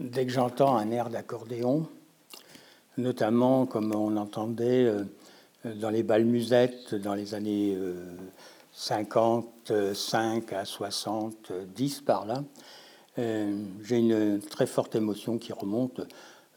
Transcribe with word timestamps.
dès 0.00 0.26
que 0.26 0.32
j'entends 0.32 0.76
un 0.76 0.90
air 0.90 1.10
d'accordéon, 1.10 1.86
notamment 2.96 3.66
comme 3.66 3.94
on 3.94 4.16
entendait 4.16 4.86
euh, 4.86 5.04
dans 5.76 5.90
les 5.90 6.02
bals 6.02 6.24
musettes 6.24 6.94
dans 6.94 7.14
les 7.14 7.34
années 7.34 7.76
55 8.72 10.52
à 10.52 10.64
70 10.64 12.00
par 12.00 12.24
là, 12.26 12.42
euh, 13.18 13.62
j'ai 13.82 13.98
une 13.98 14.40
très 14.40 14.66
forte 14.66 14.94
émotion 14.94 15.36
qui 15.38 15.52
remonte. 15.52 16.00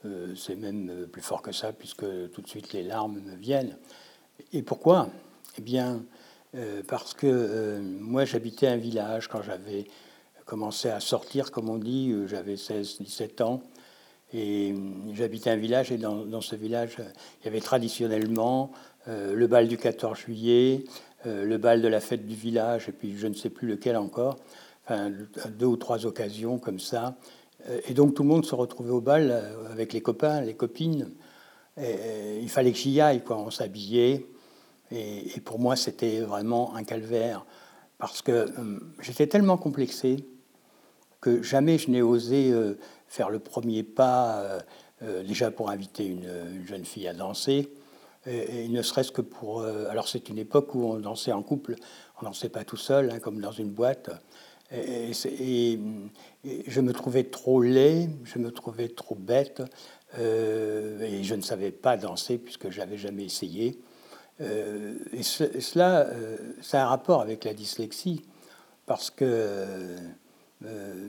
Euh, 0.06 0.34
c'est 0.36 0.56
même 0.56 1.06
plus 1.12 1.22
fort 1.22 1.42
que 1.42 1.52
ça, 1.52 1.72
puisque 1.72 2.06
tout 2.32 2.40
de 2.40 2.48
suite 2.48 2.72
les 2.72 2.82
larmes 2.82 3.20
me 3.20 3.36
viennent. 3.36 3.76
Et 4.52 4.62
pourquoi? 4.62 5.08
Eh 5.58 5.62
bien, 5.62 6.02
parce 6.88 7.14
que 7.14 7.80
moi 7.80 8.24
j'habitais 8.24 8.68
un 8.68 8.76
village 8.76 9.28
quand 9.28 9.42
j'avais 9.42 9.86
commencé 10.44 10.88
à 10.90 11.00
sortir, 11.00 11.50
comme 11.50 11.68
on 11.68 11.78
dit, 11.78 12.14
j'avais 12.26 12.54
16-17 12.54 13.42
ans. 13.42 13.62
Et 14.34 14.72
euh, 14.72 14.76
j'habitais 15.14 15.50
un 15.50 15.56
village, 15.56 15.92
et 15.92 15.96
dans, 15.96 16.40
ce 16.40 16.56
village, 16.56 16.96
il 16.98 17.44
y 17.44 17.48
avait 17.48 17.60
traditionnellement 17.60 18.72
euh, 19.06 19.32
le 19.34 19.46
bal 19.46 19.68
du 19.68 19.78
14 19.78 20.18
juillet, 20.18 20.84
euh, 21.26 21.44
le 21.44 21.56
bal 21.56 21.80
de 21.80 21.88
la 21.88 22.00
fête 22.00 22.26
du 22.26 22.34
village, 22.34 22.88
et 22.88 22.92
puis 22.92 23.16
je 23.16 23.28
ne 23.28 23.34
sais 23.34 23.48
plus 23.48 23.68
lequel 23.68 23.96
encore, 23.96 24.36
enfin, 24.84 25.12
deux 25.50 25.66
ou 25.66 25.76
trois 25.76 26.04
occasions 26.04 26.58
comme 26.58 26.80
ça. 26.80 27.16
Et 27.88 27.94
donc 27.94 28.14
tout 28.14 28.24
le 28.24 28.28
monde 28.28 28.44
se 28.44 28.54
retrouvait 28.54 28.90
au 28.90 29.00
bal 29.00 29.42
avec 29.70 29.94
les 29.94 30.02
copains, 30.02 30.42
les 30.42 30.52
copines. 30.52 31.10
Il 31.78 32.48
fallait 32.50 32.72
que 32.72 32.76
j'y 32.76 33.00
aille, 33.00 33.24
quoi. 33.24 33.38
on 33.38 33.50
s'habillait. 33.50 34.26
Et, 34.90 35.34
et, 35.34 35.40
pour 35.40 35.58
moi, 35.58 35.74
c'était 35.74 36.20
vraiment 36.20 36.74
un 36.74 36.84
calvaire, 36.84 37.46
parce 37.96 38.20
que 38.20 38.52
j'étais 39.00 39.26
tellement 39.26 39.56
complexé 39.56 40.26
que 41.24 41.42
jamais 41.42 41.78
je 41.78 41.90
n'ai 41.90 42.02
osé 42.02 42.52
faire 43.14 43.30
le 43.30 43.38
premier 43.38 43.82
pas, 43.82 44.40
euh, 44.40 44.60
euh, 45.02 45.22
déjà 45.22 45.50
pour 45.50 45.70
inviter 45.70 46.04
une, 46.04 46.66
jeune 46.66 46.84
fille 46.84 47.08
à 47.08 47.14
danser, 47.14 47.70
et, 48.26 48.68
ne 48.68 48.82
serait-ce 48.82 49.12
que 49.12 49.22
pour... 49.22 49.60
Euh, 49.60 49.88
alors 49.88 50.06
c'est 50.08 50.28
une 50.28 50.38
époque 50.38 50.74
où 50.74 50.84
on 50.84 50.98
dansait 50.98 51.32
en 51.32 51.42
couple, 51.42 51.76
on 52.20 52.26
dansait 52.26 52.48
pas 52.48 52.64
tout 52.64 52.76
seul, 52.76 53.10
hein, 53.10 53.20
comme 53.20 53.40
dans 53.40 53.52
une 53.52 53.70
boîte. 53.70 54.10
Et, 54.72 55.12
je 56.66 56.80
me 56.80 56.92
trouvais 56.92 57.24
trop 57.24 57.62
laid, 57.62 58.10
je 58.24 58.38
me 58.38 58.50
trouvais 58.50 58.88
trop 58.88 59.14
bête, 59.14 59.62
et 60.18 61.22
je 61.22 61.34
ne 61.34 61.42
savais 61.42 61.70
pas 61.70 61.96
danser 61.96 62.38
puisque 62.38 62.70
j'avais 62.70 62.98
jamais 62.98 63.24
essayé. 63.24 63.78
et 64.40 65.22
cela, 65.22 66.08
ça 66.60 66.82
a 66.82 66.86
un 66.86 66.88
rapport 66.88 67.20
avec 67.20 67.44
la 67.44 67.54
dyslexie, 67.54 68.22
parce 68.86 69.10
que 69.10 69.96
euh, 70.64 71.08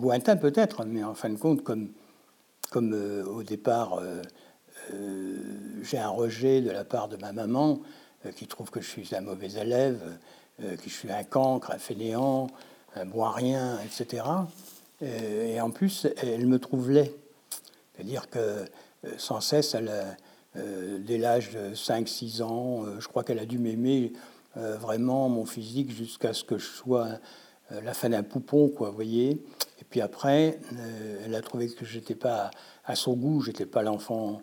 lointain 0.00 0.36
peut-être, 0.36 0.84
mais 0.84 1.04
en 1.04 1.14
fin 1.14 1.30
de 1.30 1.36
compte, 1.36 1.62
comme, 1.62 1.90
comme 2.70 2.92
euh, 2.94 3.24
au 3.24 3.42
départ, 3.42 4.00
euh, 4.00 4.22
j'ai 5.82 5.98
un 5.98 6.08
rejet 6.08 6.60
de 6.60 6.70
la 6.70 6.84
part 6.84 7.08
de 7.08 7.16
ma 7.16 7.32
maman 7.32 7.80
qui 8.36 8.46
trouve 8.46 8.70
que 8.70 8.80
je 8.80 8.88
suis 8.88 9.14
un 9.14 9.20
mauvais 9.20 9.52
élève, 9.52 10.00
que 10.58 10.84
je 10.84 10.92
suis 10.92 11.10
un 11.10 11.24
cancre, 11.24 11.70
un 11.72 11.78
fainéant, 11.78 12.48
un 12.94 13.04
bon 13.04 13.28
rien, 13.28 13.78
etc. 13.80 14.24
Et 15.00 15.60
en 15.60 15.70
plus, 15.70 16.06
elle 16.16 16.46
me 16.46 16.58
trouve 16.58 16.90
laid. 16.90 17.14
C'est-à-dire 17.94 18.28
que 18.28 18.64
sans 19.18 19.40
cesse, 19.40 19.76
dès 20.54 21.18
l'âge 21.18 21.50
de 21.50 21.74
5-6 21.74 22.42
ans, 22.42 22.84
je 22.98 23.06
crois 23.08 23.24
qu'elle 23.24 23.40
a 23.40 23.46
dû 23.46 23.58
m'aimer 23.58 24.12
vraiment 24.56 25.28
mon 25.28 25.46
physique 25.46 25.90
jusqu'à 25.90 26.32
ce 26.32 26.44
que 26.44 26.58
je 26.58 26.66
sois 26.66 27.08
euh, 27.08 27.16
la 27.80 27.94
fin 27.94 28.10
d'un 28.10 28.22
poupon, 28.22 28.68
quoi, 28.68 28.90
vous 28.90 28.94
voyez. 28.94 29.30
Et 29.80 29.84
puis 29.88 30.00
après, 30.00 30.60
euh, 30.74 31.22
elle 31.24 31.34
a 31.34 31.40
trouvé 31.40 31.68
que 31.68 31.84
j'étais 31.84 32.14
pas 32.14 32.50
à 32.84 32.94
son 32.94 33.14
goût, 33.14 33.40
j'étais 33.40 33.66
pas 33.66 33.82
l'enfant, 33.82 34.42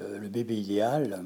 euh, 0.00 0.18
le 0.18 0.28
bébé 0.28 0.56
idéal. 0.56 1.24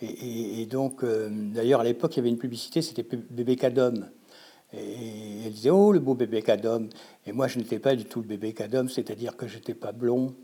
Et, 0.00 0.64
donc, 0.66 1.04
d'ailleurs, 1.04 1.80
à 1.80 1.84
l'époque, 1.84 2.14
il 2.14 2.18
y 2.18 2.20
avait 2.20 2.28
une 2.28 2.38
publicité, 2.38 2.82
c'était 2.82 3.02
bébé 3.02 3.56
Cadom. 3.56 4.04
Et 4.72 5.42
elle 5.44 5.52
disait, 5.52 5.70
oh, 5.70 5.90
le 5.90 5.98
beau 5.98 6.14
bébé 6.14 6.40
Cadom. 6.40 6.88
Et 7.26 7.32
moi, 7.32 7.48
je 7.48 7.58
n'étais 7.58 7.80
pas 7.80 7.96
du 7.96 8.04
tout 8.04 8.20
le 8.20 8.28
bébé 8.28 8.52
Cadom, 8.52 8.88
c'est-à-dire 8.88 9.36
que 9.36 9.48
j'étais 9.48 9.74
pas 9.74 9.90
blond, 9.90 10.36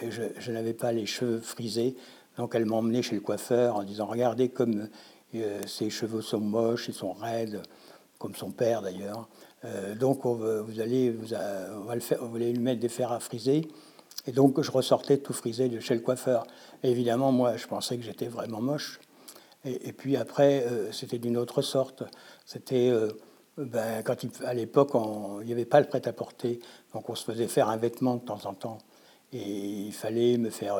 et 0.00 0.12
je 0.12 0.52
n'avais 0.52 0.74
pas 0.74 0.92
les 0.92 1.06
cheveux 1.06 1.40
frisés. 1.40 1.96
Donc, 2.36 2.54
elle 2.54 2.66
m'emmenait 2.66 3.02
chez 3.02 3.16
le 3.16 3.20
coiffeur 3.20 3.74
en 3.74 3.82
disant, 3.82 4.06
regardez 4.06 4.48
comme 4.48 4.88
ses 5.66 5.90
cheveux 5.90 6.22
sont 6.22 6.38
moches, 6.38 6.86
ils 6.86 6.94
sont 6.94 7.12
raides 7.12 7.60
comme 8.18 8.34
son 8.34 8.50
père 8.50 8.82
d'ailleurs. 8.82 9.28
Euh, 9.64 9.94
donc 9.94 10.24
vous 10.24 10.80
allez, 10.80 11.10
vous, 11.10 11.34
on 11.34 11.84
va 11.84 11.94
le 11.94 12.00
faire, 12.00 12.24
vous 12.24 12.36
allez 12.36 12.52
lui 12.52 12.60
mettre 12.60 12.80
des 12.80 12.88
fers 12.88 13.12
à 13.12 13.20
friser. 13.20 13.68
Et 14.26 14.32
donc 14.32 14.60
je 14.60 14.70
ressortais 14.70 15.18
tout 15.18 15.32
frisé 15.32 15.68
de 15.68 15.80
chez 15.80 15.94
le 15.94 16.00
coiffeur. 16.00 16.46
évidemment, 16.82 17.32
moi, 17.32 17.56
je 17.56 17.66
pensais 17.66 17.96
que 17.96 18.02
j'étais 18.02 18.26
vraiment 18.26 18.60
moche. 18.60 19.00
Et, 19.64 19.92
puis 19.92 20.16
après, 20.16 20.64
euh, 20.66 20.92
c'était 20.92 21.18
d'une 21.18 21.36
autre 21.36 21.62
sorte. 21.62 22.04
C'était 22.46 22.90
euh, 22.90 23.08
ben, 23.56 24.02
quand 24.04 24.16
à 24.44 24.54
l'époque, 24.54 24.92
il 25.40 25.46
n'y 25.46 25.52
avait 25.52 25.64
pas 25.64 25.80
le 25.80 25.86
prêt-à-porter, 25.86 26.60
donc 26.94 27.10
on 27.10 27.16
se 27.16 27.24
faisait 27.24 27.48
faire 27.48 27.68
un 27.68 27.76
vêtement 27.76 28.14
de 28.14 28.24
temps 28.24 28.46
en 28.46 28.54
temps. 28.54 28.78
Et 29.32 29.42
il 29.42 29.92
fallait 29.92 30.38
me 30.38 30.48
faire, 30.48 30.76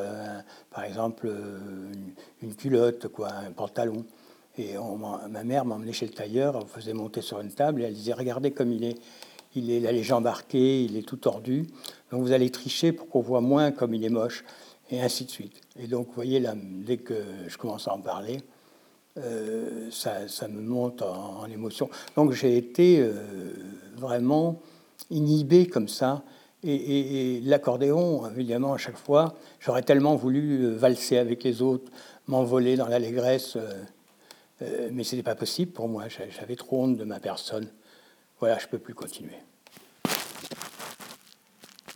par 0.70 0.84
exemple, 0.84 1.26
une, 1.26 2.14
une, 2.40 2.54
culotte, 2.54 3.08
quoi, 3.08 3.30
un 3.30 3.50
pantalon. 3.50 4.06
Et 4.58 4.74
ma 5.30 5.44
mère 5.44 5.64
m'emmenait 5.64 5.92
chez 5.92 6.06
le 6.06 6.12
tailleur, 6.12 6.56
on 6.56 6.66
faisait 6.66 6.92
monter 6.92 7.22
sur 7.22 7.40
une 7.40 7.52
table 7.52 7.82
et 7.82 7.84
elle 7.84 7.94
disait 7.94 8.12
Regardez 8.12 8.50
comme 8.50 8.72
il 8.72 8.84
est, 8.84 8.98
il 9.54 9.70
est, 9.70 9.86
a 9.86 9.92
les 9.92 10.02
il 10.02 10.96
est 10.96 11.06
tout 11.06 11.16
tordu. 11.16 11.66
Donc 12.10 12.22
vous 12.22 12.32
allez 12.32 12.50
tricher 12.50 12.92
pour 12.92 13.08
qu'on 13.08 13.20
voit 13.20 13.40
moins 13.40 13.70
comme 13.70 13.94
il 13.94 14.04
est 14.04 14.10
moche, 14.10 14.44
et 14.90 15.00
ainsi 15.00 15.24
de 15.24 15.30
suite. 15.30 15.60
Et 15.78 15.86
donc, 15.86 16.08
vous 16.08 16.14
voyez, 16.14 16.40
là, 16.40 16.54
dès 16.56 16.96
que 16.96 17.14
je 17.46 17.56
commence 17.56 17.88
à 17.88 17.94
en 17.94 18.00
parler, 18.00 18.38
euh, 19.18 19.88
ça, 19.90 20.28
ça, 20.28 20.48
me 20.48 20.60
monte 20.60 21.02
en, 21.02 21.46
émotion. 21.46 21.90
Donc 22.16 22.32
j'ai 22.32 22.56
été 22.56 23.00
euh, 23.00 23.12
vraiment 23.96 24.60
inhibé 25.10 25.66
comme 25.66 25.88
ça. 25.88 26.22
Et, 26.64 27.40
l'accordéon, 27.44 28.28
évidemment, 28.30 28.72
à 28.72 28.78
chaque 28.78 28.96
fois, 28.96 29.34
j'aurais 29.60 29.82
tellement 29.82 30.16
voulu 30.16 30.64
euh, 30.64 30.76
valser 30.76 31.16
avec 31.16 31.44
les 31.44 31.62
autres, 31.62 31.90
m'envoler 32.26 32.76
dans 32.76 32.88
l'allégresse. 32.88 33.56
Euh, 33.56 33.72
mais 34.60 35.04
ce 35.04 35.14
n'était 35.14 35.22
pas 35.24 35.34
possible 35.34 35.72
pour 35.72 35.88
moi. 35.88 36.04
J'avais 36.08 36.56
trop 36.56 36.84
honte 36.84 36.96
de 36.96 37.04
ma 37.04 37.20
personne. 37.20 37.72
Voilà, 38.40 38.58
je 38.58 38.66
ne 38.66 38.70
peux 38.70 38.78
plus 38.78 38.94
continuer. 38.94 39.38